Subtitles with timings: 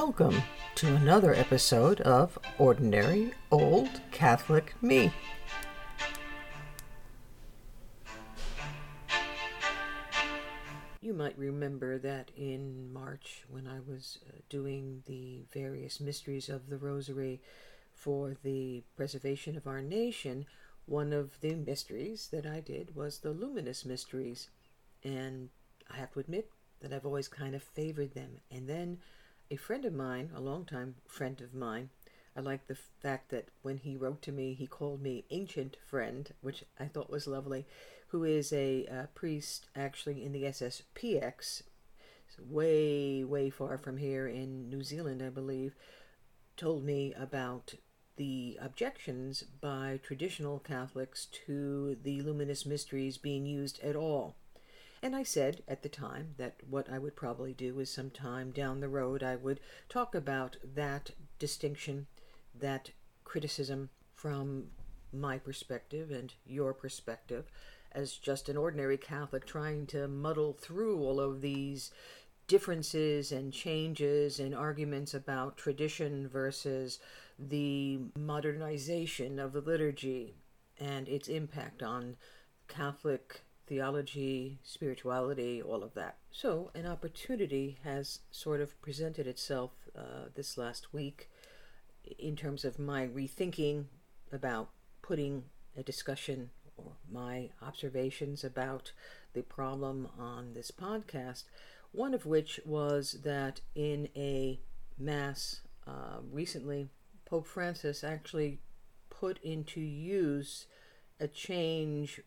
[0.00, 0.44] Welcome
[0.76, 5.12] to another episode of Ordinary Old Catholic Me.
[11.00, 16.70] You might remember that in March, when I was uh, doing the various mysteries of
[16.70, 17.40] the Rosary
[17.92, 20.46] for the preservation of our nation,
[20.86, 24.48] one of the mysteries that I did was the Luminous Mysteries.
[25.02, 25.48] And
[25.92, 26.52] I have to admit
[26.82, 28.36] that I've always kind of favored them.
[28.48, 28.98] And then
[29.50, 31.90] a friend of mine, a longtime friend of mine,
[32.36, 36.30] I like the fact that when he wrote to me, he called me ancient friend,
[36.40, 37.66] which I thought was lovely,
[38.08, 41.62] who is a uh, priest actually in the SSPX,
[42.38, 45.74] way, way far from here in New Zealand, I believe,
[46.56, 47.74] told me about
[48.16, 54.36] the objections by traditional Catholics to the luminous mysteries being used at all.
[55.02, 58.80] And I said at the time that what I would probably do is sometime down
[58.80, 62.06] the road I would talk about that distinction,
[62.58, 62.90] that
[63.24, 64.68] criticism from
[65.12, 67.50] my perspective and your perspective
[67.92, 71.90] as just an ordinary Catholic trying to muddle through all of these
[72.46, 76.98] differences and changes and arguments about tradition versus
[77.38, 80.34] the modernization of the liturgy
[80.80, 82.16] and its impact on
[82.66, 86.16] Catholic theology, spirituality, all of that.
[86.32, 91.28] So, an opportunity has sort of presented itself uh, this last week
[92.18, 93.84] in terms of my rethinking
[94.32, 94.70] about
[95.02, 95.44] putting
[95.76, 98.92] a discussion or my observations about
[99.34, 101.44] the problem on this podcast.
[101.92, 104.60] One of which was that in a
[104.98, 106.88] Mass uh, recently,
[107.24, 108.60] Pope Francis actually
[109.10, 110.66] put into use
[111.20, 112.20] a change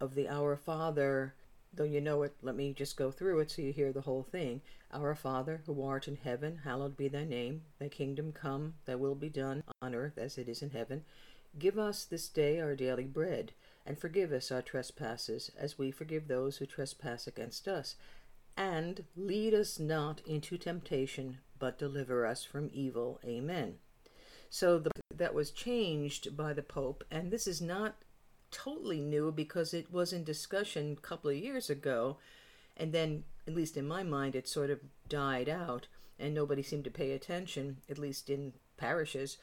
[0.00, 1.34] of the Our Father,
[1.72, 4.22] though you know it, let me just go through it so you hear the whole
[4.22, 4.62] thing.
[4.92, 7.62] Our Father, who art in heaven, hallowed be thy name.
[7.78, 11.04] Thy kingdom come, thy will be done, on earth as it is in heaven.
[11.58, 13.52] Give us this day our daily bread,
[13.86, 17.96] and forgive us our trespasses, as we forgive those who trespass against us.
[18.56, 23.20] And lead us not into temptation, but deliver us from evil.
[23.24, 23.76] Amen.
[24.48, 27.96] So the, that was changed by the Pope, and this is not
[28.50, 32.18] totally new because it was in discussion a couple of years ago,
[32.76, 35.86] and then, at least in my mind, it sort of died out,
[36.18, 39.36] and nobody seemed to pay attention, at least in parishes.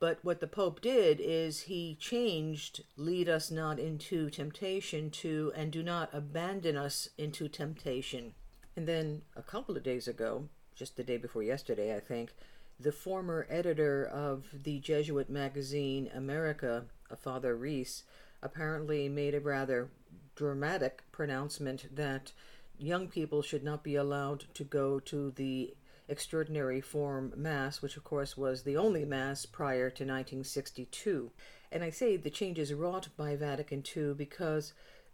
[0.00, 5.70] But what the Pope did is he changed lead us not into temptation to and
[5.70, 8.34] do not abandon us into temptation.
[8.74, 12.32] And then a couple of days ago, just the day before yesterday, I think,
[12.80, 18.02] the former editor of the Jesuit magazine America, a Father Reese,
[18.42, 19.90] apparently made a rather
[20.34, 22.32] dramatic pronouncement that
[22.78, 25.74] young people should not be allowed to go to the
[26.08, 31.30] extraordinary form mass, which of course was the only mass prior to 1962.
[31.70, 34.72] And I say the changes wrought by Vatican II because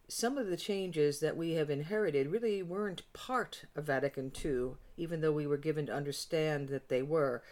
[0.09, 5.21] some of the changes that we have inherited really weren't part of Vatican II, even
[5.21, 7.43] though we were given to understand that they were.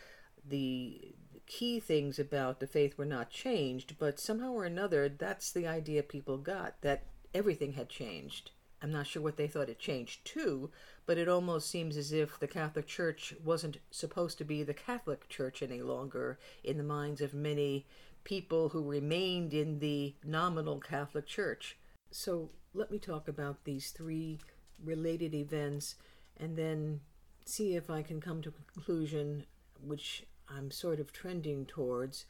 [0.48, 1.14] The
[1.46, 6.02] key things about the faith were not changed, but somehow or another, that's the idea
[6.02, 8.50] people got that everything had changed.
[8.82, 10.70] I'm not sure what they thought it changed to,
[11.06, 15.28] but it almost seems as if the Catholic Church wasn't supposed to be the Catholic
[15.28, 17.86] Church any longer in the minds of many
[18.24, 21.78] people who remained in the nominal Catholic Church.
[22.10, 24.38] So let me talk about these three
[24.84, 25.94] related events
[26.36, 27.00] and then
[27.44, 29.44] see if I can come to a conclusion
[29.80, 32.26] which I'm sort of trending towards,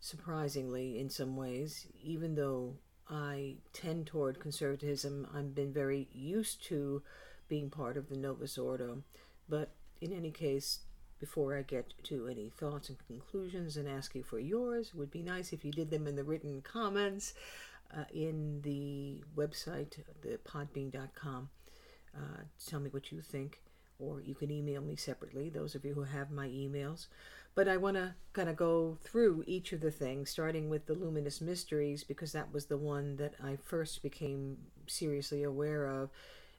[0.00, 2.74] surprisingly, in some ways, even though
[3.10, 5.26] I tend toward conservatism.
[5.34, 7.02] I've been very used to
[7.48, 9.02] being part of the Novus Ordo.
[9.48, 10.80] But in any case,
[11.18, 15.10] before I get to any thoughts and conclusions and ask you for yours, it would
[15.10, 17.34] be nice if you did them in the written comments
[17.94, 21.50] uh, in the website, the podbean.com.
[22.16, 23.60] Uh, tell me what you think,
[23.98, 27.08] or you can email me separately, those of you who have my emails.
[27.54, 30.94] But I want to kind of go through each of the things, starting with the
[30.94, 34.56] Luminous Mysteries, because that was the one that I first became
[34.86, 36.10] seriously aware of,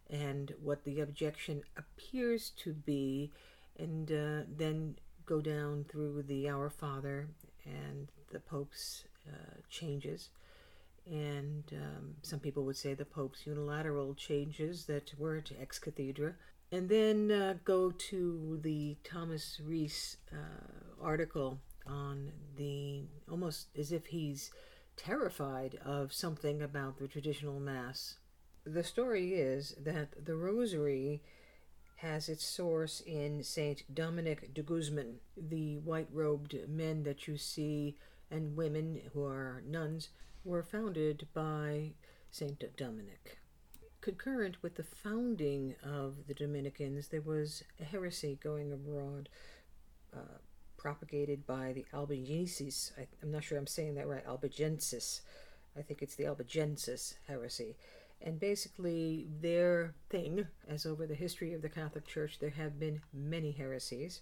[0.09, 3.31] and what the objection appears to be,
[3.79, 4.95] and uh, then
[5.25, 7.29] go down through the Our Father
[7.65, 10.29] and the Pope's uh, changes.
[11.09, 16.35] And um, some people would say the Pope's unilateral changes that were to ex cathedra
[16.71, 24.07] and then uh, go to the Thomas Reese uh, article on the almost as if
[24.07, 24.51] he's
[24.95, 28.15] terrified of something about the traditional Mass.
[28.65, 31.21] The story is that the Rosary
[31.97, 35.17] has its source in Saint Dominic de Guzman.
[35.35, 37.97] The white robed men that you see
[38.29, 40.09] and women who are nuns
[40.43, 41.91] were founded by
[42.31, 43.40] Saint Dominic.
[44.01, 49.29] Concurrent with the founding of the Dominicans, there was a heresy going abroad,
[50.13, 50.39] uh,
[50.75, 52.91] propagated by the Albigenses.
[52.97, 55.21] I, am not sure I'm saying that right, Albigensis.
[55.77, 57.75] I think it's the Albigensis heresy.
[58.19, 63.01] And basically, their thing, as over the history of the Catholic Church, there have been
[63.13, 64.21] many heresies,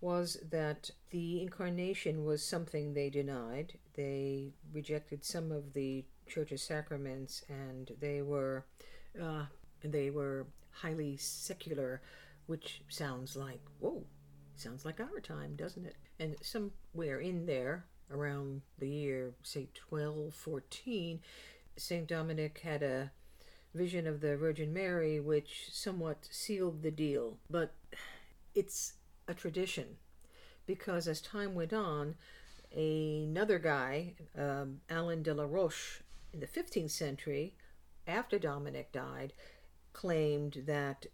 [0.00, 3.78] was that the incarnation was something they denied.
[3.94, 8.64] They rejected some of the Church's sacraments, and they were,
[9.20, 9.46] uh,
[9.82, 12.02] they were highly secular,
[12.46, 14.04] which sounds like whoa,
[14.56, 15.96] sounds like our time, doesn't it?
[16.18, 21.20] And somewhere in there, around the year say 1214,
[21.76, 23.10] Saint Dominic had a
[23.74, 27.36] vision of the Virgin Mary, which somewhat sealed the deal.
[27.50, 27.74] But
[28.54, 28.94] it's
[29.28, 29.96] a tradition
[30.66, 32.14] because as time went on,
[32.74, 36.00] another guy, um, Alan de la Roche,
[36.32, 37.54] in the 15th century,
[38.06, 39.32] after Dominic died,
[39.92, 41.06] claimed that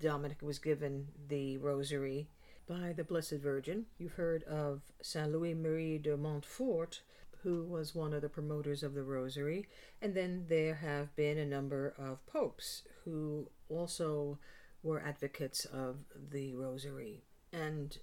[0.00, 2.28] Dominic was given the rosary
[2.68, 3.86] by the Blessed Virgin.
[3.98, 7.00] You've heard of Saint Louis Marie de Montfort,
[7.42, 9.66] who was one of the promoters of the Rosary.
[10.02, 14.38] And then there have been a number of popes who also
[14.82, 15.96] were advocates of
[16.30, 17.22] the Rosary.
[17.52, 17.96] And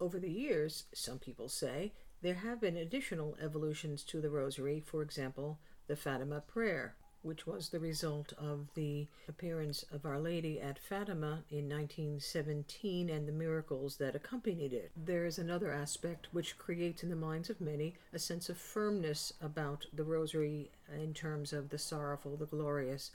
[0.00, 1.92] over the years, some people say,
[2.22, 7.68] there have been additional evolutions to the Rosary, for example, the Fatima prayer which was
[7.68, 13.96] the result of the appearance of Our Lady at Fatima in 1917 and the miracles
[13.96, 14.92] that accompanied it.
[14.96, 19.32] There is another aspect which creates in the minds of many a sense of firmness
[19.42, 23.10] about the Rosary in terms of the sorrowful, the glorious,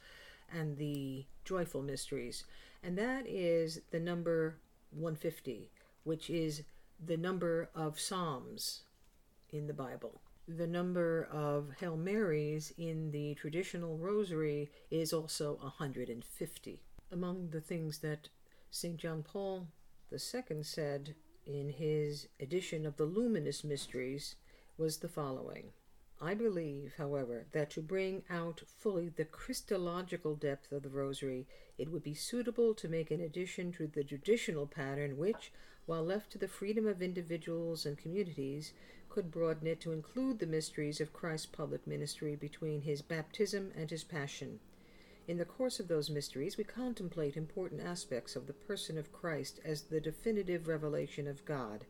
[0.54, 2.44] and the joyful mysteries,
[2.84, 4.58] and that is the number
[4.92, 5.70] 150,
[6.04, 6.64] which is
[7.06, 8.82] the number of Psalms
[9.52, 16.80] in the Bible the number of Hail Marys in the traditional rosary is also 150.
[17.12, 18.30] Among the things that
[18.70, 18.98] St.
[18.98, 19.68] John Paul
[20.12, 21.16] II said
[21.46, 24.36] in his edition of the Luminous Mysteries
[24.78, 25.72] was the following
[26.24, 31.48] I believe, however, that to bring out fully the Christological depth of the Rosary,
[31.80, 35.52] it would be suitable to make an addition to the traditional pattern which,
[35.88, 38.72] while left to the freedom of individuals and communities,
[39.12, 43.90] could broaden it to include the mysteries of Christ's public ministry between his baptism and
[43.90, 44.60] his passion.
[45.28, 49.60] In the course of those mysteries, we contemplate important aspects of the person of Christ
[49.66, 51.86] as the definitive revelation of God.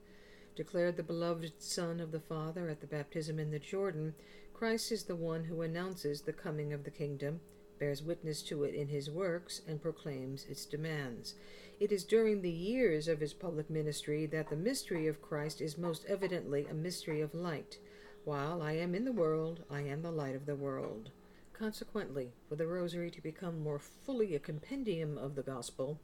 [0.56, 4.15] Declared the beloved Son of the Father at the baptism in the Jordan,
[4.53, 7.39] Christ is the one who announces the coming of the kingdom,
[7.79, 11.35] bears witness to it in his works, and proclaims its demands.
[11.81, 15.80] It is during the years of his public ministry that the mystery of Christ is
[15.80, 17.80] most evidently a mystery of light.
[18.24, 21.10] While I am in the world, I am the light of the world.
[21.54, 26.00] Consequently, for the Rosary to become more fully a compendium of the Gospel,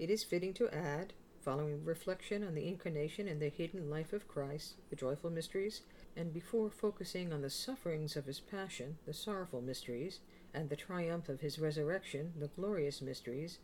[0.00, 4.26] it is fitting to add, following reflection on the Incarnation and the hidden life of
[4.26, 5.82] Christ, the joyful mysteries,
[6.16, 10.18] and before focusing on the sufferings of his passion, the sorrowful mysteries,
[10.52, 13.60] and the triumph of his resurrection, the glorious mysteries,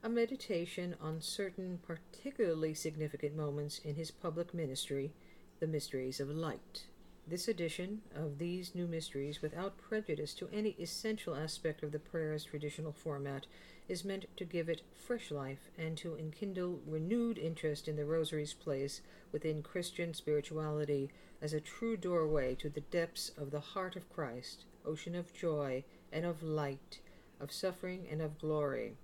[0.00, 5.12] a meditation on certain particularly significant moments in his public ministry,
[5.58, 6.84] the mysteries of light.
[7.26, 12.44] This edition of these new mysteries, without prejudice to any essential aspect of the prayer's
[12.44, 13.46] traditional format,
[13.88, 18.54] is meant to give it fresh life and to enkindle renewed interest in the Rosary's
[18.54, 19.00] place
[19.32, 21.10] within Christian spirituality
[21.42, 25.82] as a true doorway to the depths of the heart of Christ, ocean of joy
[26.12, 27.00] and of light,
[27.40, 28.96] of suffering and of glory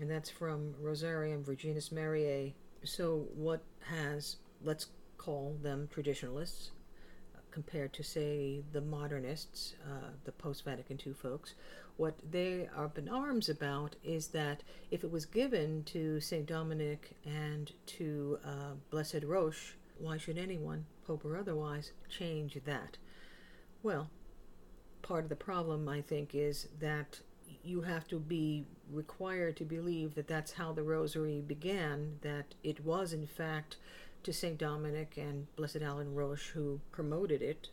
[0.00, 2.54] and that's from Rosarium Virginis Mariae.
[2.84, 4.86] So, what has, let's
[5.16, 6.70] call them traditionalists,
[7.34, 11.54] uh, compared to, say, the modernists, uh, the post Vatican II folks,
[11.98, 14.62] what they are up in arms about is that
[14.92, 16.46] if it was given to St.
[16.46, 22.98] Dominic and to uh, Blessed Roche, why should anyone, Pope or otherwise, change that?
[23.82, 24.10] Well,
[25.02, 27.20] part of the problem, I think, is that
[27.62, 32.84] you have to be required to believe that that's how the rosary began, that it
[32.84, 33.76] was, in fact,
[34.22, 34.58] to St.
[34.58, 37.68] Dominic and Blessed Alan Roche who promoted it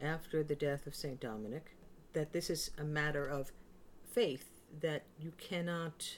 [0.00, 1.20] after the death of St.
[1.20, 1.76] Dominic,
[2.12, 3.52] that this is a matter of
[4.10, 4.48] faith
[4.80, 6.16] that you cannot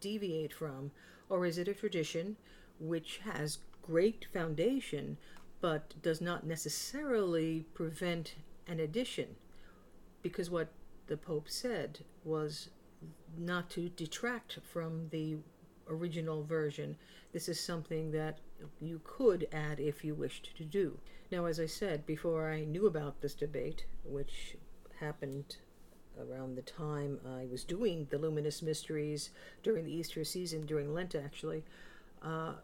[0.00, 0.90] deviate from,
[1.28, 2.36] or is it a tradition
[2.78, 5.16] which has great foundation
[5.60, 8.34] but does not necessarily prevent
[8.66, 9.36] an addition?
[10.22, 10.68] Because what
[11.06, 12.68] the Pope said was
[13.36, 15.36] not to detract from the
[15.88, 16.96] original version.
[17.32, 18.38] This is something that
[18.80, 20.98] you could add if you wished to do.
[21.30, 24.56] Now, as I said, before I knew about this debate, which
[25.00, 25.56] happened
[26.20, 29.30] around the time I was doing the Luminous Mysteries
[29.62, 31.64] during the Easter season, during Lent actually,
[32.22, 32.54] uh,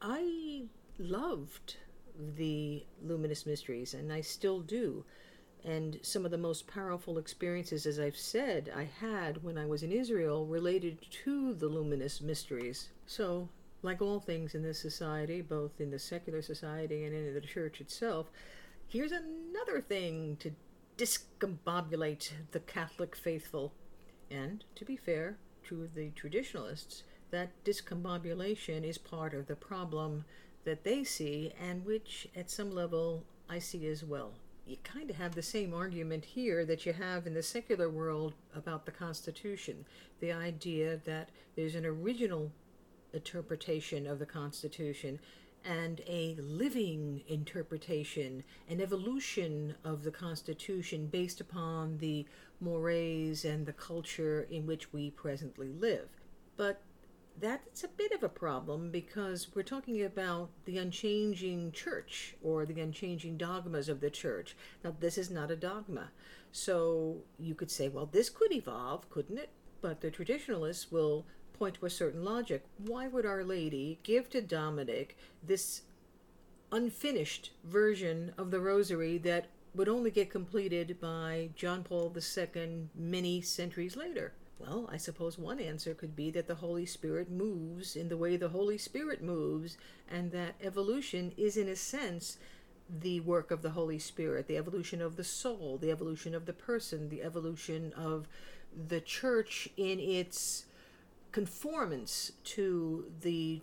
[0.00, 0.64] I
[0.98, 1.76] loved
[2.36, 5.04] the Luminous Mysteries, and I still do.
[5.64, 9.82] And some of the most powerful experiences, as I've said, I had when I was
[9.82, 12.90] in Israel related to the luminous mysteries.
[13.06, 13.48] So,
[13.82, 17.80] like all things in this society, both in the secular society and in the church
[17.80, 18.30] itself,
[18.88, 20.52] here's another thing to
[20.98, 23.72] discombobulate the Catholic faithful.
[24.30, 30.26] And, to be fair to the traditionalists, that discombobulation is part of the problem
[30.64, 34.34] that they see and which, at some level, I see as well
[34.66, 38.34] you kind of have the same argument here that you have in the secular world
[38.54, 39.84] about the Constitution.
[40.20, 42.50] The idea that there's an original
[43.12, 45.18] interpretation of the Constitution
[45.64, 52.26] and a living interpretation, an evolution of the Constitution based upon the
[52.60, 56.08] mores and the culture in which we presently live.
[56.56, 56.82] But
[57.40, 62.80] that's a bit of a problem because we're talking about the unchanging church or the
[62.80, 64.56] unchanging dogmas of the church.
[64.84, 66.10] Now, this is not a dogma.
[66.52, 69.50] So you could say, well, this could evolve, couldn't it?
[69.80, 71.26] But the traditionalists will
[71.58, 72.64] point to a certain logic.
[72.78, 75.82] Why would Our Lady give to Dominic this
[76.70, 83.40] unfinished version of the Rosary that would only get completed by John Paul II many
[83.40, 84.32] centuries later?
[84.58, 88.36] Well, I suppose one answer could be that the Holy Spirit moves in the way
[88.36, 89.76] the Holy Spirit moves,
[90.10, 92.38] and that evolution is, in a sense,
[92.88, 96.52] the work of the Holy Spirit, the evolution of the soul, the evolution of the
[96.52, 98.28] person, the evolution of
[98.88, 100.66] the church in its
[101.32, 103.60] conformance to the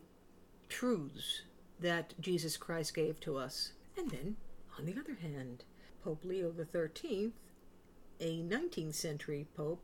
[0.70, 1.44] truths
[1.80, 3.74] that Jesus Christ gave to us.
[3.98, 4.36] And then,
[4.78, 5.64] on the other hand,
[6.04, 7.32] Pope Leo XIII,
[8.20, 9.84] a 19th century pope,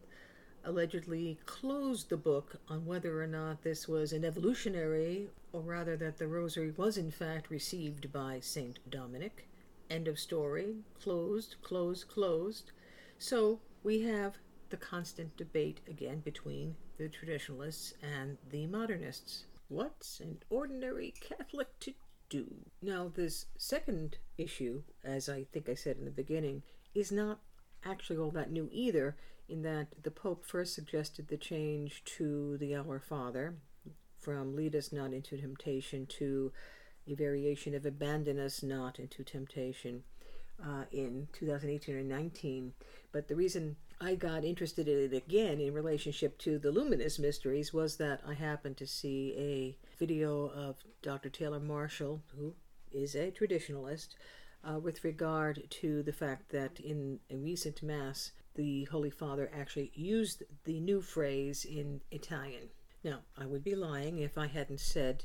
[0.67, 6.17] allegedly closed the book on whether or not this was an evolutionary, or rather that
[6.17, 9.47] the rosary was in fact received by Saint Dominic.
[9.89, 10.75] End of story.
[11.01, 12.71] Closed, closed, closed.
[13.17, 14.36] So we have
[14.69, 19.45] the constant debate again between the traditionalists and the modernists.
[19.69, 21.93] What's an ordinary Catholic to
[22.29, 22.53] do?
[22.81, 27.39] Now, this second issue, as I think I said in the beginning, is not
[27.86, 29.15] actually all that new either
[29.50, 33.56] in that the Pope first suggested the change to the Our Father
[34.20, 36.51] from lead us not into temptation to
[37.08, 40.04] a variation of abandon us not into temptation
[40.62, 42.74] uh, in 2018 or 19.
[43.12, 47.74] But the reason I got interested in it again in relationship to the luminous mysteries
[47.74, 51.30] was that I happened to see a video of Dr.
[51.30, 52.54] Taylor Marshall, who
[52.92, 54.10] is a traditionalist,
[54.63, 59.92] uh, with regard to the fact that in a recent Mass, the Holy Father actually
[59.94, 62.70] used the new phrase in Italian.
[63.04, 65.24] Now, I would be lying if I hadn't said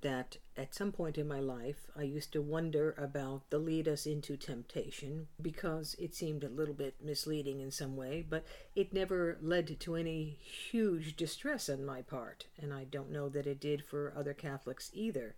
[0.00, 4.04] that at some point in my life I used to wonder about the lead us
[4.04, 8.44] into temptation because it seemed a little bit misleading in some way, but
[8.74, 10.38] it never led to any
[10.70, 14.90] huge distress on my part, and I don't know that it did for other Catholics
[14.92, 15.36] either.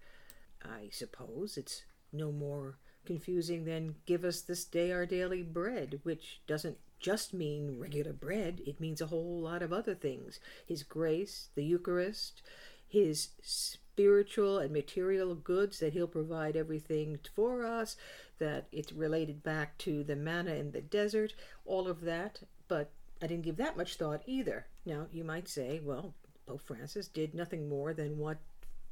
[0.64, 6.40] I suppose it's no more confusing than give us this day our daily bread, which
[6.46, 10.40] doesn't just mean regular bread, it means a whole lot of other things.
[10.66, 12.42] His grace, the Eucharist,
[12.88, 17.96] his spiritual and material goods that he'll provide everything for us,
[18.38, 21.34] that it's related back to the manna in the desert,
[21.64, 22.40] all of that.
[22.68, 22.90] But
[23.22, 24.66] I didn't give that much thought either.
[24.84, 26.14] Now, you might say, well,
[26.46, 28.38] Pope Francis did nothing more than what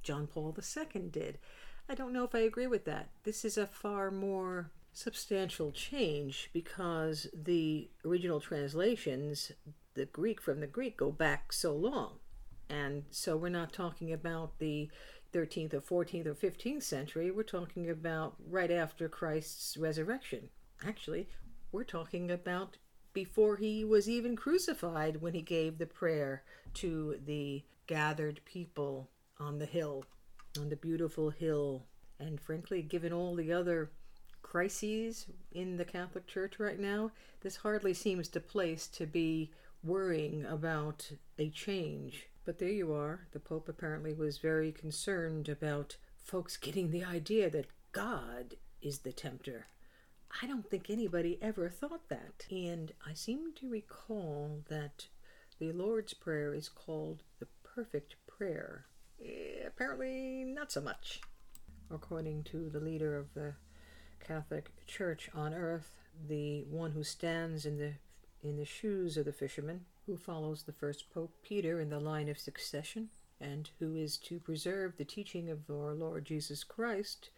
[0.03, 1.39] John Paul II did.
[1.89, 3.11] I don't know if I agree with that.
[3.25, 9.53] This is a far more substantial change because the original translations,
[9.95, 12.15] the Greek from the Greek, go back so long.
[12.71, 14.89] And so we're not talking about the
[15.35, 20.49] 13th or 14th or 15th century, we're talking about right after Christ's resurrection.
[20.87, 21.29] Actually,
[21.73, 22.79] we're talking about
[23.13, 29.11] before he was even crucified when he gave the prayer to the gathered people
[29.41, 30.05] on the hill,
[30.59, 31.85] on the beautiful hill.
[32.21, 33.91] And frankly, given all the other
[34.55, 39.51] crises in the Catholic Church right now, this hardly seems to place to be
[39.83, 42.29] worrying about a change.
[42.45, 43.27] But there you are.
[43.33, 49.11] The Pope apparently was very concerned about folks getting the idea that God is the
[49.11, 49.67] tempter.
[50.41, 52.47] I don't think anybody ever thought that.
[52.49, 55.09] And I seem to recall that
[55.59, 58.85] the Lord's Prayer is called the perfect Prayer.
[59.21, 61.23] Eh, apparently, not so much.
[61.91, 63.55] According to the leader of the
[64.25, 65.91] Catholic Church on earth,
[66.29, 67.93] the one who stands in the
[68.43, 72.29] in the shoes of the fisherman, who follows the first Pope Peter in the line
[72.29, 73.09] of succession,
[73.41, 77.31] and who is to preserve the teaching of our Lord Jesus Christ,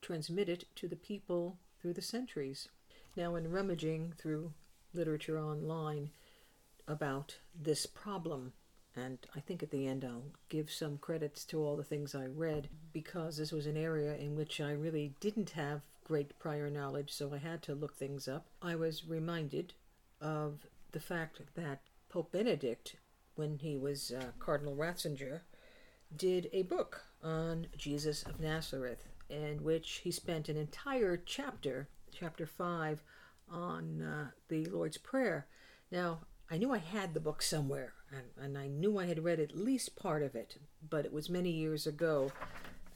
[0.00, 2.68] transmit it to the people through the centuries.
[3.16, 4.52] Now, in rummaging through
[4.92, 6.10] literature online
[6.86, 8.52] about this problem,
[8.96, 12.26] and I think at the end I'll give some credits to all the things I
[12.26, 17.12] read because this was an area in which I really didn't have great prior knowledge,
[17.12, 18.46] so I had to look things up.
[18.62, 19.72] I was reminded
[20.20, 22.96] of the fact that Pope Benedict,
[23.34, 25.40] when he was uh, Cardinal Ratzinger,
[26.16, 32.46] did a book on Jesus of Nazareth, in which he spent an entire chapter, chapter
[32.46, 33.02] 5,
[33.50, 35.46] on uh, the Lord's Prayer.
[35.90, 36.20] Now,
[36.50, 39.56] I knew I had the book somewhere, and, and, I knew I had read at
[39.56, 40.58] least part of it,
[40.88, 42.30] but it was many years ago.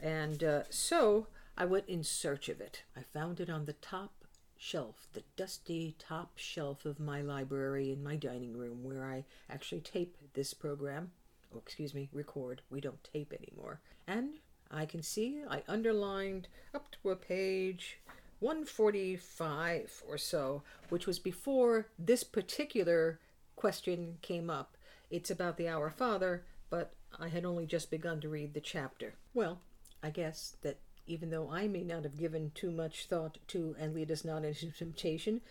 [0.01, 1.27] And uh, so
[1.61, 2.83] I went in search of it.
[2.95, 4.23] I found it on the top
[4.55, 9.81] shelf, the dusty top shelf of my library in my dining room, where I actually
[9.81, 11.11] tape this program.
[11.53, 12.61] Oh, excuse me, record.
[12.69, 13.81] We don't tape anymore.
[14.07, 14.35] And
[14.71, 17.99] I can see I underlined up to a page
[18.39, 23.19] 145 or so, which was before this particular
[23.57, 24.77] question came up.
[25.11, 29.15] It's about the Our Father, but I had only just begun to read the chapter.
[29.33, 29.59] Well,
[30.01, 30.77] I guess that
[31.09, 34.45] even though I may not have given too much thought to and lead us not
[34.45, 35.41] into temptation,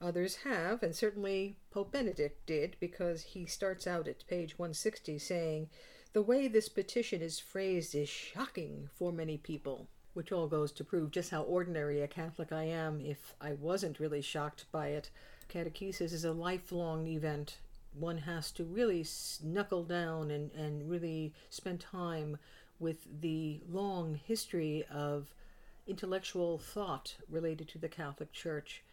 [0.00, 5.68] others have, and certainly Pope Benedict did, because he starts out at page 160 saying,
[6.12, 9.88] The way this petition is phrased is shocking for many people.
[10.14, 14.00] Which all goes to prove just how ordinary a Catholic I am if I wasn't
[14.00, 15.10] really shocked by it.
[15.48, 17.58] Catechesis is a lifelong event.
[17.92, 19.04] One has to really
[19.42, 22.38] knuckle down and, and really spend time
[22.78, 25.34] with the long history of
[25.86, 28.84] intellectual thought related to the Catholic Church,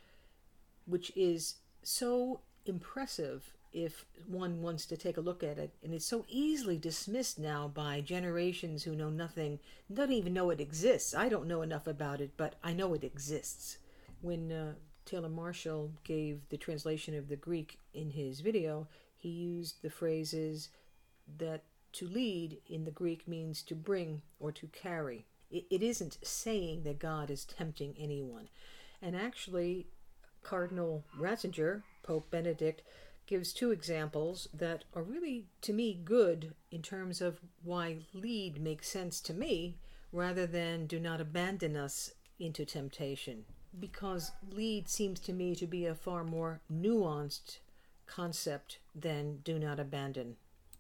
[0.85, 5.73] which is so impressive if one wants to take a look at it.
[5.83, 9.59] And it's so easily dismissed now by generations who know nothing,
[9.93, 11.13] don't even know it exists.
[11.13, 13.77] I don't know enough about it, but I know it exists.
[14.21, 19.81] When uh, Taylor Marshall gave the translation of the Greek in his video, he used
[19.81, 20.69] the phrases
[21.37, 21.63] that
[21.95, 25.25] to lead in the Greek means to bring or to carry.
[25.49, 28.49] It, it isn't saying that God is tempting anyone.
[29.01, 29.87] And actually,
[30.43, 32.81] Cardinal Ratzinger, Pope Benedict,
[33.27, 38.89] gives two examples that are really, to me, good in terms of why lead makes
[38.89, 39.77] sense to me
[40.11, 43.45] rather than do not abandon us into temptation.
[43.79, 47.59] Because lead seems to me to be a far more nuanced
[48.05, 50.35] concept than do not abandon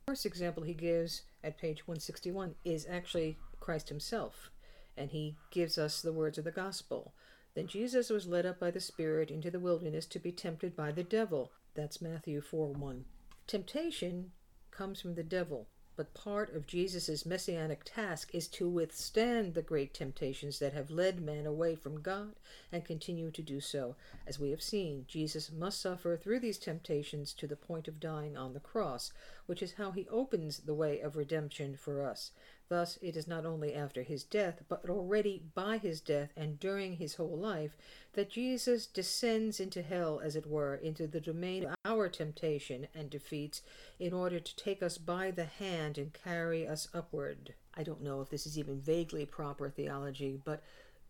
[0.07, 4.51] first example he gives at page 161 is actually Christ himself,
[4.95, 7.13] and he gives us the words of the gospel.
[7.55, 10.91] Then Jesus was led up by the Spirit into the wilderness to be tempted by
[10.91, 11.51] the devil.
[11.73, 13.05] That's Matthew 4 1.
[13.47, 14.31] Temptation
[14.69, 15.69] comes from the devil.
[15.97, 21.21] But part of Jesus' messianic task is to withstand the great temptations that have led
[21.21, 22.33] man away from God
[22.71, 23.95] and continue to do so.
[24.27, 28.35] As we have seen, Jesus must suffer through these temptations to the point of dying
[28.35, 29.13] on the cross,
[29.45, 32.31] which is how he opens the way of redemption for us.
[32.67, 36.95] Thus, it is not only after his death, but already by his death and during
[36.95, 37.77] his whole life,
[38.13, 43.09] that Jesus descends into hell, as it were, into the domain of our temptation and
[43.09, 43.61] defeats,
[43.99, 47.53] in order to take us by the hand and carry us upward.
[47.75, 50.63] I don't know if this is even vaguely proper theology, but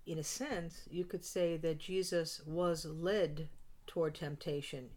[0.05, 3.47] in a sense, you could say that Jesus was led
[3.87, 4.89] toward temptation,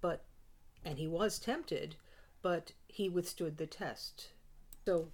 [0.00, 0.24] but
[0.84, 1.96] and he was tempted,
[2.42, 4.28] but he withstood the test.
[4.86, 5.08] So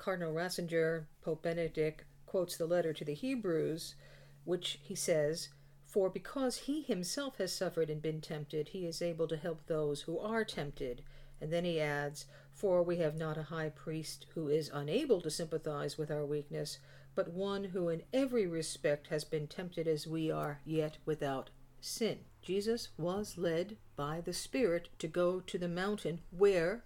[0.00, 3.96] Cardinal Ratzinger, Pope Benedict, quotes the letter to the Hebrews,
[4.44, 5.50] which he says,
[5.84, 10.00] For because he himself has suffered and been tempted, he is able to help those
[10.02, 11.02] who are tempted.
[11.38, 15.30] And then he adds, For we have not a high priest who is unable to
[15.30, 16.78] sympathize with our weakness,
[17.14, 22.20] but one who in every respect has been tempted as we are, yet without sin.
[22.40, 26.84] Jesus was led by the Spirit to go to the mountain where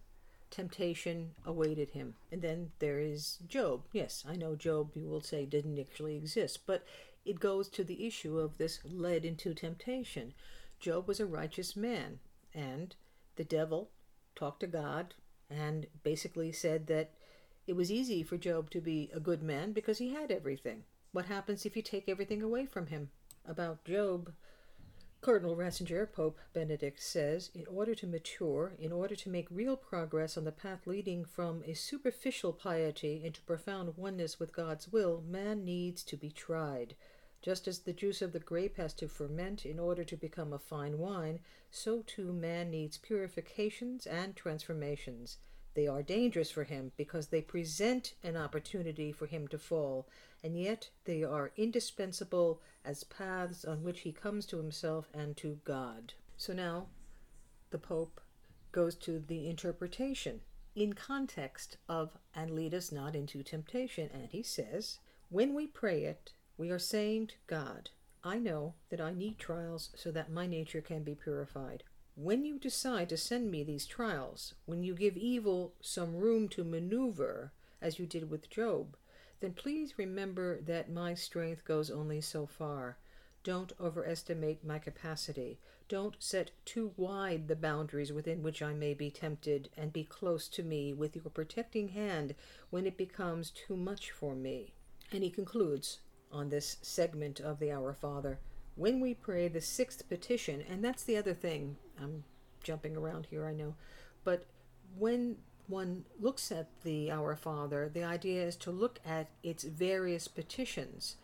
[0.55, 2.15] temptation awaited him.
[2.31, 3.83] And then there is Job.
[3.93, 6.85] Yes, I know Job, you will say, didn't actually exist, but
[7.25, 10.33] it goes to the issue of this led into temptation.
[10.79, 12.21] Job was a righteous man,
[12.55, 12.95] and
[13.37, 13.91] the devil
[14.37, 15.15] talked to God
[15.51, 17.13] and basically said that
[17.67, 20.85] it was easy for Job to be a good man because he had everything.
[21.13, 23.11] What happens if you take everything away from him?
[23.47, 24.33] About Job,
[25.25, 30.37] Cardinal Ratzinger, Pope Benedict, says in order to mature, in order to make real progress
[30.37, 35.65] on the path leading from a superficial piety into profound oneness with God's will, man
[35.65, 36.95] needs to be tried.
[37.41, 40.59] Just as the juice of the grape has to ferment in order to become a
[40.59, 45.39] fine wine, so too man needs purifications and transformations.
[45.75, 50.09] They are dangerous for him because they present an opportunity for him to fall,
[50.43, 55.59] and yet they are indispensable as paths on which he comes to himself and to
[55.65, 56.13] God.
[56.37, 56.87] So now
[57.71, 58.21] the Pope
[58.71, 60.41] goes to the interpretation
[60.77, 64.11] in context of and lead us not into temptation.
[64.13, 67.91] And he says, when we pray it, we are saying to God,
[68.23, 71.85] I know that I need trials so that my nature can be purified.
[72.17, 76.63] When you decide to send me these trials, when you give evil some room to
[76.63, 77.51] maneuver,
[77.83, 78.97] as you did with Job,
[79.41, 82.99] then please remember that my strength goes only so far.
[83.43, 85.59] Don't overestimate my capacity.
[85.89, 90.47] Don't set too wide the boundaries within which I may be tempted, and be close
[90.51, 92.37] to me with your protecting hand
[92.71, 94.73] when it becomes too much for me.
[95.11, 95.99] And he concludes
[96.31, 98.39] on this segment of the Our Father
[98.77, 102.25] when we pray the sixth petition, and that's the other thing, I'm
[102.63, 103.75] jumping around here, I know,
[104.25, 104.47] but
[104.99, 110.29] when one looks at the Our Father, the idea is to look at its various
[110.29, 111.17] petitions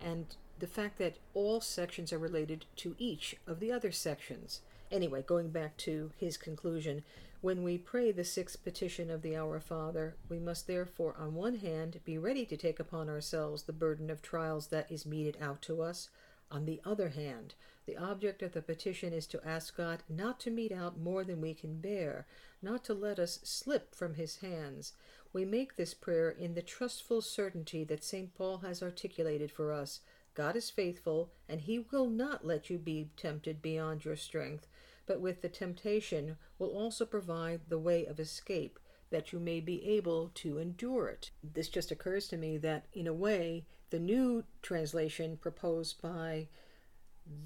[0.00, 0.26] and
[0.58, 4.60] the fact that all sections are related to each of the other sections.
[4.90, 7.02] Anyway, going back to his conclusion,
[7.40, 11.56] when we pray the sixth petition of the Our Father, we must therefore, on one
[11.56, 15.60] hand, be ready to take upon ourselves the burden of trials that is meted out
[15.62, 16.08] to us.
[16.52, 17.54] On the other hand,
[17.86, 21.40] the object of the petition is to ask God not to mete out more than
[21.40, 22.26] we can bear,
[22.60, 24.92] not to let us slip from his hands.
[25.32, 28.34] We make this prayer in the trustful certainty that St.
[28.34, 30.00] Paul has articulated for us.
[30.34, 34.66] God is faithful, and he will not let you be tempted beyond your strength,
[35.06, 38.78] but with the temptation will also provide the way of escape,
[39.12, 41.30] that you may be able to endure it.
[41.42, 46.48] This just occurs to me that, in a way, the new translation proposed by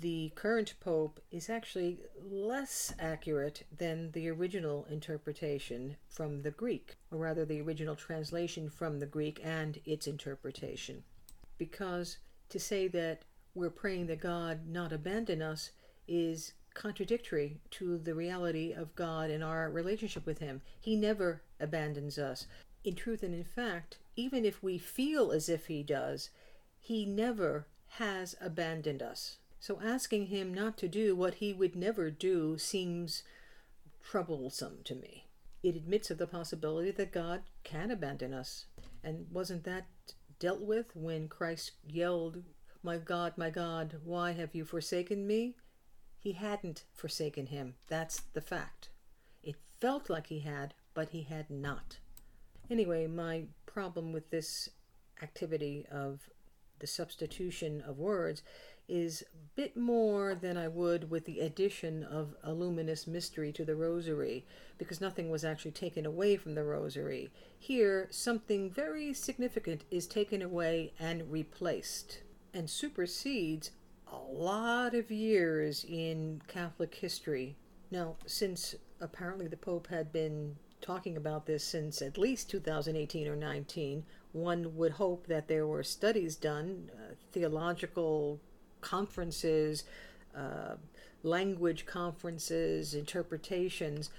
[0.00, 7.18] the current pope is actually less accurate than the original interpretation from the Greek, or
[7.18, 11.02] rather, the original translation from the Greek and its interpretation.
[11.58, 13.22] Because to say that
[13.54, 15.70] we're praying that God not abandon us
[16.08, 20.62] is contradictory to the reality of God and our relationship with Him.
[20.78, 22.46] He never abandons us.
[22.84, 26.30] In truth and in fact, even if we feel as if He does,
[26.78, 27.66] He never
[27.98, 29.38] has abandoned us.
[29.58, 33.22] So asking him not to do what he would never do seems
[34.04, 35.26] troublesome to me.
[35.62, 38.66] It admits of the possibility that God can abandon us.
[39.02, 39.86] And wasn't that
[40.38, 42.42] dealt with when Christ yelled,
[42.82, 45.56] My God, my God, why have you forsaken me?
[46.26, 47.76] He hadn't forsaken him.
[47.86, 48.88] That's the fact.
[49.44, 51.98] It felt like he had, but he had not.
[52.68, 54.68] Anyway, my problem with this
[55.22, 56.28] activity of
[56.80, 58.42] the substitution of words
[58.88, 63.64] is a bit more than I would with the addition of a luminous mystery to
[63.64, 64.44] the rosary,
[64.78, 67.30] because nothing was actually taken away from the rosary.
[67.56, 73.70] Here, something very significant is taken away and replaced, and supersedes
[74.12, 77.56] a lot of years in Catholic history.
[77.90, 83.36] Now, since apparently the Pope had been talking about this since at least 2018 or
[83.36, 88.40] 19, one would hope that there were studies done, uh, theological
[88.80, 89.84] conferences,
[90.36, 90.74] uh,
[91.22, 94.10] language conferences, interpretations,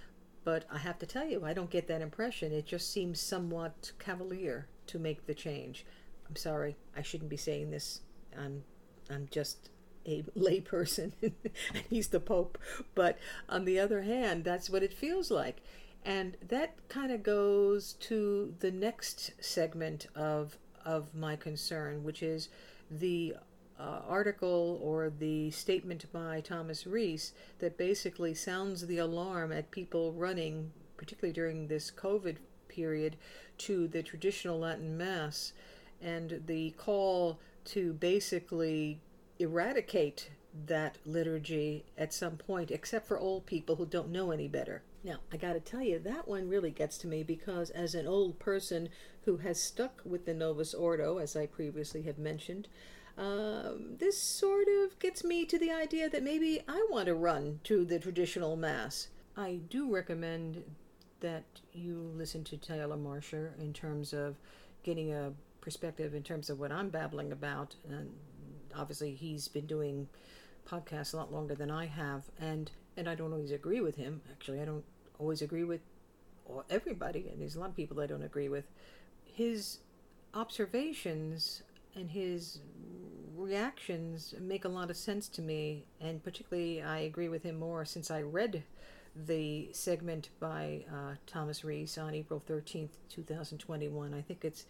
[0.43, 2.51] but I have to tell you, I don't get that impression.
[2.51, 5.85] It just seems somewhat cavalier to make the change.
[6.27, 8.01] I'm sorry, I shouldn't be saying this.
[8.37, 8.63] I'm,
[9.09, 9.69] I'm just
[10.07, 11.33] a layperson, and
[11.89, 12.57] he's the Pope.
[12.95, 13.17] But
[13.49, 15.61] on the other hand, that's what it feels like.
[16.03, 22.47] And that kind of goes to the next segment of of my concern, which is
[22.89, 23.35] the
[23.77, 30.13] uh, article or the statement by Thomas Reese that basically sounds the alarm at people
[30.13, 32.37] running, particularly during this COVID
[32.69, 33.17] period,
[33.57, 35.51] to the traditional Latin Mass
[36.01, 39.01] and the call to basically
[39.39, 40.29] eradicate
[40.65, 44.81] that liturgy at some point, except for old people who don't know any better.
[45.03, 48.07] Now, I got to tell you, that one really gets to me because, as an
[48.07, 48.89] old person
[49.25, 52.67] who has stuck with the Novus Ordo, as I previously have mentioned,
[53.17, 57.59] um, this sort of gets me to the idea that maybe I want to run
[57.63, 59.07] to the traditional Mass.
[59.35, 60.63] I do recommend
[61.19, 64.35] that you listen to Taylor Marshall in terms of
[64.83, 67.75] getting a perspective in terms of what I'm babbling about.
[67.89, 68.11] And
[68.77, 70.07] obviously, he's been doing
[70.69, 74.21] podcasts a lot longer than I have, and and I don't always agree with him.
[74.31, 74.83] Actually, I don't
[75.19, 75.81] always agree with
[76.69, 78.65] everybody, and there's a lot of people I don't agree with.
[79.25, 79.79] His
[80.33, 81.63] observations
[81.95, 82.59] and his
[83.35, 87.85] reactions make a lot of sense to me, and particularly I agree with him more
[87.85, 88.63] since I read
[89.15, 94.13] the segment by uh, Thomas Reese on April 13th, 2021.
[94.13, 94.65] I think it's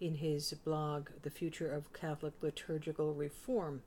[0.00, 3.82] in his blog, The Future of Catholic Liturgical Reform.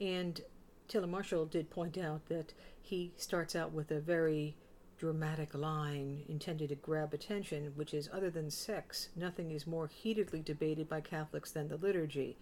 [0.00, 0.40] And
[0.86, 4.56] Taylor Marshall did point out that he starts out with a very
[4.98, 10.40] dramatic line intended to grab attention, which is other than sex, nothing is more heatedly
[10.40, 12.36] debated by Catholics than the liturgy.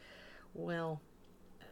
[0.54, 1.00] Well,
[1.60, 1.64] uh,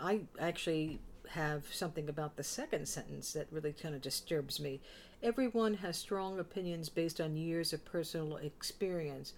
[0.00, 4.80] I actually have something about the second sentence that really kind of disturbs me.
[5.22, 9.34] Everyone has strong opinions based on years of personal experience.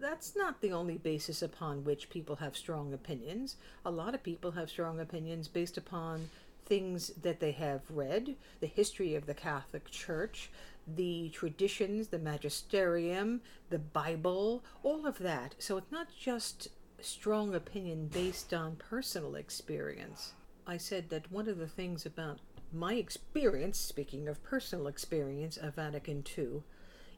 [0.00, 3.56] That's not the only basis upon which people have strong opinions.
[3.84, 6.30] A lot of people have strong opinions based upon
[6.64, 10.50] things that they have read, the history of the Catholic Church,
[10.86, 15.54] the traditions, the magisterium, the Bible, all of that.
[15.58, 16.68] So it's not just
[17.00, 20.32] strong opinion based on personal experience.
[20.66, 22.38] I said that one of the things about
[22.72, 26.62] my experience, speaking of personal experience of Vatican II,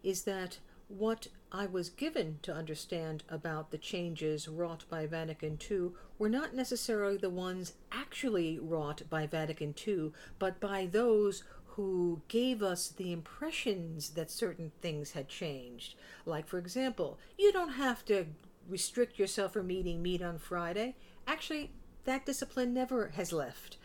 [0.03, 0.59] is that
[0.89, 6.53] what I was given to understand about the changes wrought by Vatican II were not
[6.53, 13.13] necessarily the ones actually wrought by Vatican II, but by those who gave us the
[13.13, 15.95] impressions that certain things had changed.
[16.27, 18.27] Like, for example, you don't have to
[18.69, 20.97] restrict yourself from eating meat on Friday.
[21.25, 21.71] Actually,
[22.05, 23.77] that discipline never has left.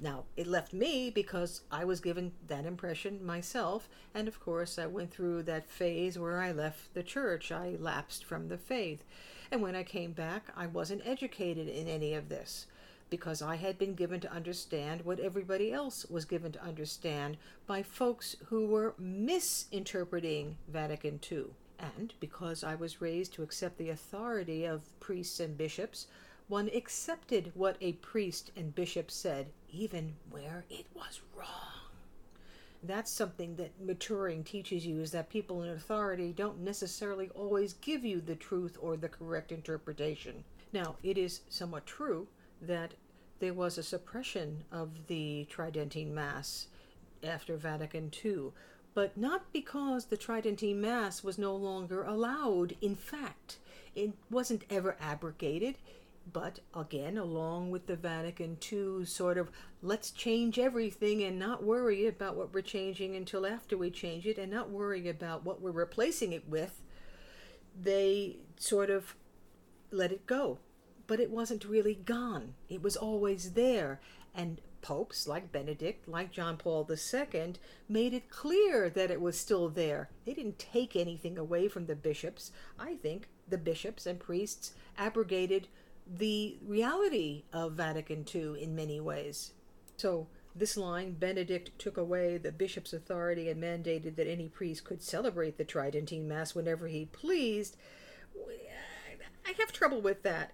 [0.00, 4.86] Now, it left me because I was given that impression myself, and of course, I
[4.86, 7.50] went through that phase where I left the church.
[7.50, 9.04] I lapsed from the faith.
[9.50, 12.66] And when I came back, I wasn't educated in any of this
[13.10, 17.82] because I had been given to understand what everybody else was given to understand by
[17.82, 21.46] folks who were misinterpreting Vatican II.
[21.78, 26.06] And because I was raised to accept the authority of priests and bishops,
[26.48, 31.46] one accepted what a priest and bishop said, even where it was wrong.
[32.82, 38.04] That's something that maturing teaches you is that people in authority don't necessarily always give
[38.04, 40.44] you the truth or the correct interpretation.
[40.72, 42.28] Now, it is somewhat true
[42.62, 42.94] that
[43.40, 46.68] there was a suppression of the Tridentine Mass
[47.22, 48.52] after Vatican II,
[48.94, 52.76] but not because the Tridentine Mass was no longer allowed.
[52.80, 53.58] In fact,
[53.94, 55.76] it wasn't ever abrogated
[56.32, 59.50] but again, along with the Vatican II sort of
[59.82, 64.38] let's change everything and not worry about what we're changing until after we change it
[64.38, 66.82] and not worry about what we're replacing it with,
[67.80, 69.14] they sort of
[69.90, 70.58] let it go.
[71.06, 74.00] But it wasn't really gone, it was always there.
[74.34, 77.54] And popes like Benedict, like John Paul II,
[77.88, 80.08] made it clear that it was still there.
[80.24, 82.52] They didn't take anything away from the bishops.
[82.78, 85.68] I think the bishops and priests abrogated
[86.08, 89.52] the reality of Vatican II in many ways.
[89.96, 95.02] So, this line Benedict took away the bishop's authority and mandated that any priest could
[95.02, 97.76] celebrate the Tridentine Mass whenever he pleased.
[99.46, 100.52] I have trouble with that.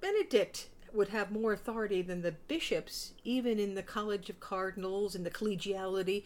[0.00, 5.24] Benedict would have more authority than the bishops, even in the College of Cardinals and
[5.24, 6.24] the collegiality.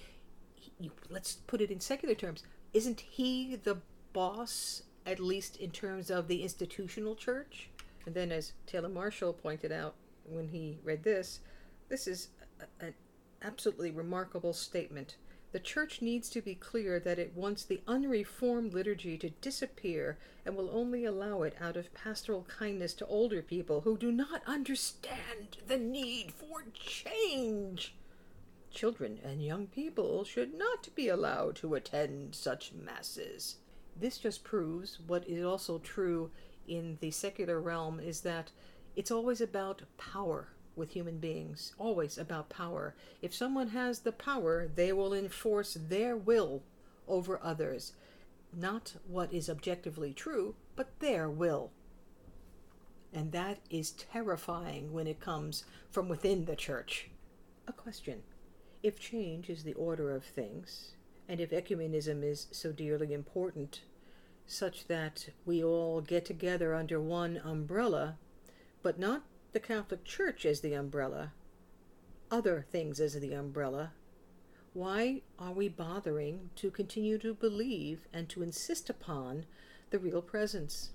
[1.08, 2.42] let's put it in secular terms.
[2.72, 3.78] Isn't he the
[4.12, 7.68] boss, at least in terms of the institutional church?
[8.07, 11.40] And then, as Taylor Marshall pointed out when he read this,
[11.88, 12.29] this is
[12.81, 12.95] an
[13.43, 15.17] absolutely remarkable statement.
[15.53, 20.57] The Church needs to be clear that it wants the unreformed liturgy to disappear and
[20.57, 25.59] will only allow it out of pastoral kindness to older people who do not understand
[25.67, 27.95] the need for change.
[28.73, 33.59] Children and young people should not be allowed to attend such masses.
[33.97, 36.33] This just proves what is also true
[36.66, 38.50] in the secular realm is that
[38.96, 42.94] it's always about power with human beings, always about power.
[43.22, 46.62] If someone has the power, they will enforce their will
[47.07, 47.92] over others.
[48.53, 51.70] Not what is objectively true, but their will.
[53.12, 57.11] And that is terrifying when it comes from within the church.
[57.68, 58.22] A question
[58.83, 60.94] If change is the order of things,
[61.29, 63.83] and if ecumenism is so dearly important
[64.46, 68.18] such that we all get together under one umbrella,
[68.83, 71.33] but not the Catholic Church as the umbrella,
[72.30, 73.92] other things as the umbrella,
[74.72, 79.46] why are we bothering to continue to believe and to insist upon
[79.90, 80.90] the real presence?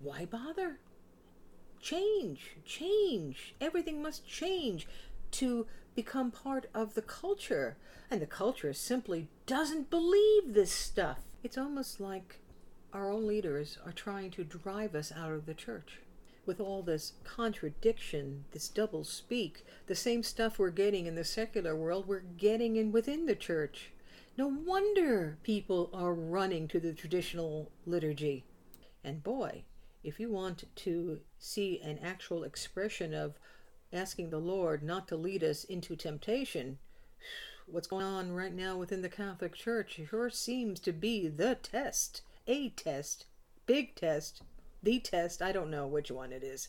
[0.00, 0.80] Why bother?
[1.80, 3.54] Change, change.
[3.60, 4.86] Everything must change.
[5.32, 7.76] to become part of the culture,
[8.10, 11.18] and the culture simply doesn't believe this stuff.
[11.42, 12.40] It's almost like
[12.92, 16.00] our own leaders are trying to drive us out of the church.
[16.46, 21.76] With all this contradiction, this double speak, the same stuff we're getting in the secular
[21.76, 23.92] world, we're getting in within the church.
[24.36, 28.44] No wonder people are running to the traditional liturgy.
[29.04, 29.64] And boy,
[30.02, 33.34] if you want to see an actual expression of
[33.92, 36.78] asking the Lord not to lead us into temptation,
[37.66, 42.22] what's going on right now within the Catholic Church sure seems to be the test.
[42.50, 43.26] A test.
[43.66, 44.42] Big test.
[44.82, 45.40] The test.
[45.40, 46.66] I don't know which one it is.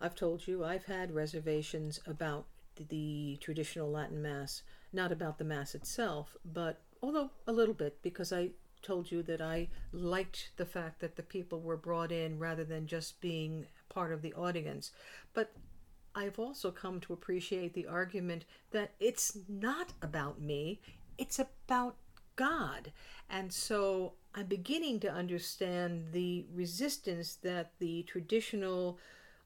[0.00, 5.74] I've told you I've had reservations about the traditional Latin Mass, not about the Mass
[5.74, 8.50] itself, but although a little bit, because I
[8.80, 12.86] told you that I liked the fact that the people were brought in rather than
[12.86, 14.92] just being part of the audience.
[15.34, 15.50] But
[16.14, 20.80] I've also come to appreciate the argument that it's not about me,
[21.18, 21.96] it's about
[22.36, 22.92] God.
[23.28, 28.98] And so I'm beginning to understand the resistance that the traditional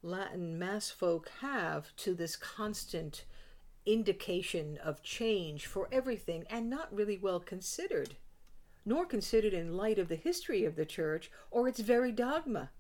[0.03, 3.25] Latin mass folk have to this constant
[3.87, 8.17] indication of change for everything and not really well considered,
[8.85, 12.71] nor considered in light of the history of the church or its very dogma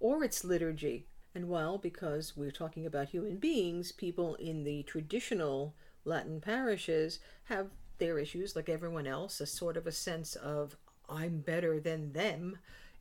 [0.00, 1.06] or its liturgy.
[1.34, 7.70] And while, because we're talking about human beings, people in the traditional Latin parishes have
[7.98, 10.76] their issues like everyone else, a sort of a sense of
[11.08, 12.58] I'm better than them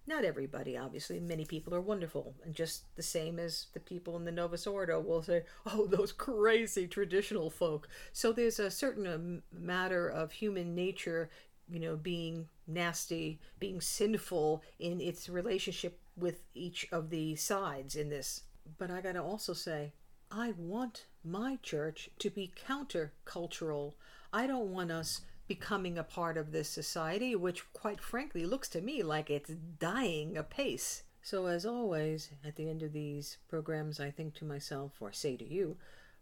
[0.08, 1.20] not everybody, obviously.
[1.20, 5.00] Many people are wonderful, and just the same as the people in the Novus Ordo
[5.00, 10.74] will say, "Oh, those crazy traditional folk." So there's a certain um, matter of human
[10.74, 11.30] nature,
[11.70, 18.10] you know, being nasty, being sinful in its relationship with each of the sides in
[18.10, 18.44] this.
[18.78, 19.94] But I got to also say,
[20.32, 23.94] I want my church to be countercultural.
[24.34, 25.22] I don't want us
[25.56, 30.38] becoming a part of this society, which, quite frankly, looks to me like it's dying
[30.38, 31.04] apace.
[31.22, 35.36] So, as always, at the end of these programs, I think to myself, or say
[35.36, 35.76] to you,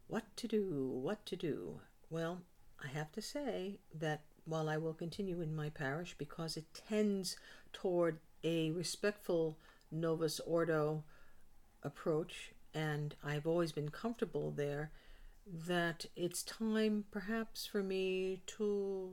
[0.08, 1.80] what to do, what to do.
[2.10, 2.42] Well,
[2.84, 7.38] I have to say that while I will continue in my parish because it tends
[7.72, 9.60] toward a respectful
[9.92, 11.04] Novus Ordo
[11.84, 14.90] approach, and I've always been comfortable there,
[15.52, 19.12] that it's time perhaps for me to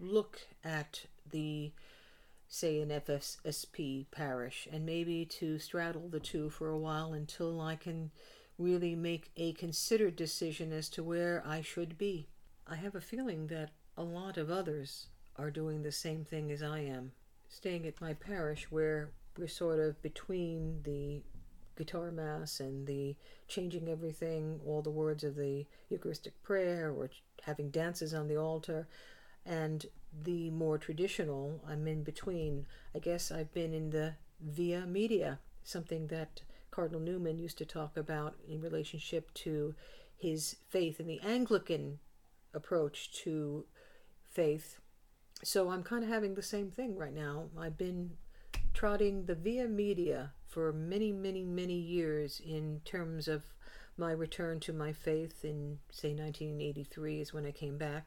[0.00, 1.72] look at the
[2.48, 7.76] say an FSP parish and maybe to straddle the two for a while until I
[7.76, 8.10] can
[8.58, 12.28] really make a considered decision as to where I should be.
[12.66, 16.62] I have a feeling that a lot of others are doing the same thing as
[16.62, 17.12] I am,
[17.48, 21.22] staying at my parish where we're sort of between the
[21.76, 23.16] guitar mass and the
[23.48, 27.10] changing everything, all the words of the Eucharistic prayer, or
[27.42, 28.86] having dances on the altar,
[29.44, 29.86] and
[30.24, 32.66] the more traditional, I'm in between.
[32.94, 37.96] I guess I've been in the via media, something that Cardinal Newman used to talk
[37.96, 39.74] about in relationship to
[40.16, 41.98] his faith and the Anglican
[42.54, 43.64] approach to
[44.30, 44.78] faith.
[45.42, 47.46] So I'm kind of having the same thing right now.
[47.58, 48.12] I've been
[48.72, 53.42] trotting the via media for many, many, many years in terms of
[53.96, 58.06] my return to my faith in, say, 1983 is when I came back.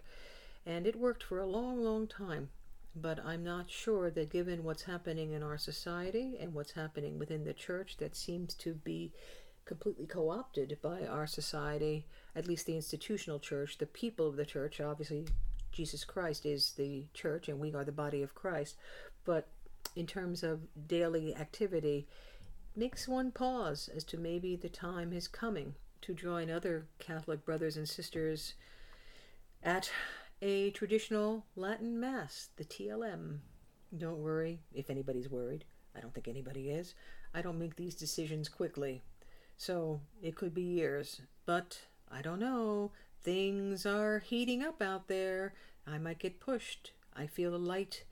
[0.66, 2.50] And it worked for a long, long time.
[2.96, 7.44] But I'm not sure that given what's happening in our society and what's happening within
[7.44, 9.12] the church, that seems to be
[9.66, 14.46] completely co opted by our society, at least the institutional church, the people of the
[14.46, 14.80] church.
[14.80, 15.26] Obviously,
[15.72, 18.78] Jesus Christ is the church and we are the body of Christ.
[19.26, 19.48] But
[19.96, 22.08] in terms of daily activity,
[22.76, 27.78] makes one pause as to maybe the time is coming to join other Catholic brothers
[27.78, 28.54] and sisters
[29.64, 29.90] at
[30.42, 33.40] a traditional Latin Mass, the TLM.
[33.98, 35.66] Don't worry if anybody's worried.
[35.96, 36.94] I don't think anybody is.
[37.34, 39.02] I don't make these decisions quickly.
[39.58, 41.80] So it could be years, but
[42.12, 42.92] I don't know.
[43.24, 45.54] Things are heating up out there.
[45.88, 46.92] I might get pushed.
[47.16, 48.04] I feel a light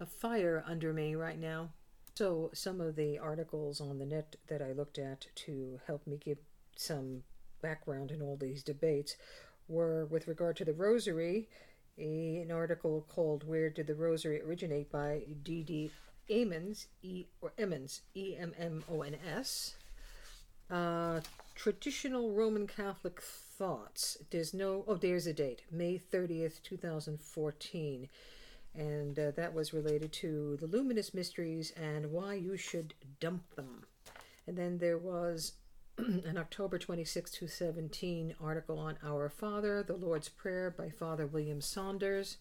[0.00, 1.70] of fire under me right now.
[2.14, 6.16] So, some of the articles on the net that I looked at to help me
[6.16, 6.38] give
[6.76, 7.22] some
[7.60, 9.16] background in all these debates
[9.68, 11.48] were with regard to the rosary,
[11.98, 15.90] a, an article called Where Did the Rosary Originate by D.D.
[16.30, 19.74] Emmons, E or Emmons, E M M O N S.
[20.70, 21.20] Uh,
[21.54, 24.16] traditional Roman Catholic thoughts.
[24.30, 28.08] There's no, oh, there's a date, May 30th, 2014
[28.76, 33.84] and uh, that was related to the luminous mysteries and why you should dump them.
[34.46, 35.52] And then there was
[35.98, 42.36] an October 26, 2017 article on Our Father, the Lord's Prayer by Father William Saunders.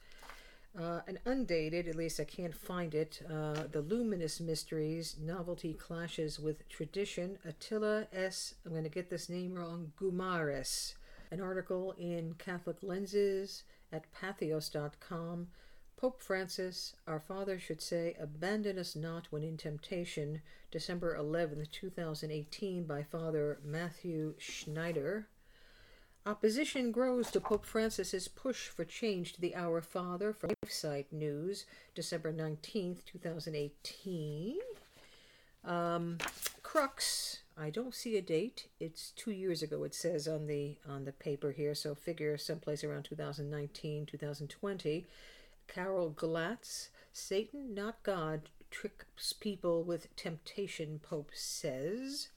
[0.78, 6.38] Uh, an undated, at least I can't find it, uh, The Luminous Mysteries, Novelty Clashes
[6.38, 10.96] with Tradition, Atila S., I'm going to get this name wrong, Guimarães.
[11.32, 13.64] An article in Catholic Lenses
[13.94, 15.48] at patheos.com.
[16.06, 22.84] Pope Francis, Our Father should say, Abandon us not when in temptation, December 11, 2018,
[22.84, 25.26] by Father Matthew Schneider.
[26.24, 31.66] Opposition grows to Pope Francis's push for change to the Our Father from LifeSite News,
[31.96, 34.58] December 19th, 2018.
[35.66, 36.20] Um,
[36.62, 38.68] Crux, I don't see a date.
[38.80, 42.84] It's two years ago, it says on the on the paper here, so figure someplace
[42.84, 45.08] around 2019, 2020.
[45.68, 52.30] Carol Glatz, Satan, not God, tricks people with temptation, Pope says.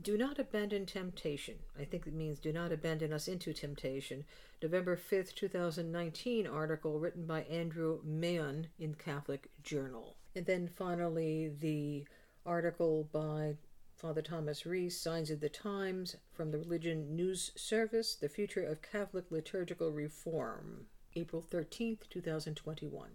[0.00, 1.56] Do not abandon temptation.
[1.78, 4.24] I think it means do not abandon us into temptation.
[4.62, 10.16] November 5th, 2019 article written by Andrew Mayon in Catholic Journal.
[10.34, 12.04] And then finally, the
[12.44, 13.56] article by
[13.96, 18.82] Father Thomas Reese, Signs of the Times, from the Religion News Service, The Future of
[18.82, 20.86] Catholic Liturgical Reform,
[21.16, 23.08] April 13th, 2021.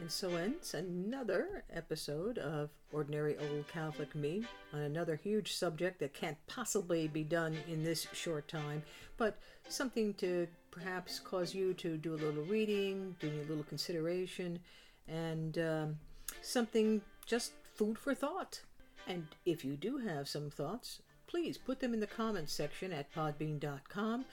[0.00, 6.12] And so ends another episode of Ordinary Old Catholic Me on another huge subject that
[6.12, 8.82] can't possibly be done in this short time,
[9.16, 14.58] but something to perhaps cause you to do a little reading, doing a little consideration,
[15.06, 15.96] and um,
[16.40, 18.62] something just food for thought.
[19.06, 21.00] And if you do have some thoughts,
[21.32, 24.26] please put them in the comments section at podbean.com.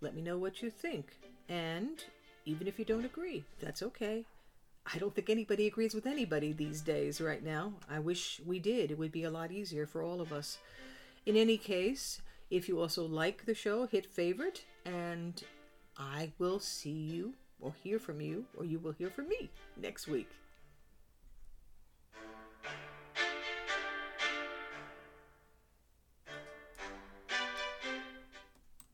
[0.00, 1.12] Let me know what you think.
[1.50, 2.02] And
[2.46, 4.24] even if you don't agree, that's okay.
[4.90, 7.74] I don't think anybody agrees with anybody these days right now.
[7.90, 8.90] I wish we did.
[8.90, 10.56] It would be a lot easier for all of us.
[11.26, 15.42] In any case, if you also like the show, hit favorite, and
[15.98, 20.08] I will see you or hear from you, or you will hear from me next
[20.08, 20.30] week.